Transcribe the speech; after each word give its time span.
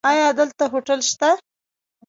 ایا 0.09 0.27
دلته 0.39 0.63
هوټل 0.73 0.99
شته؟ 1.09 1.29